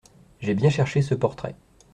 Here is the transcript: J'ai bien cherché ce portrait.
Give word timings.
J'ai 0.39 0.55
bien 0.55 0.71
cherché 0.71 1.03
ce 1.03 1.13
portrait. 1.13 1.53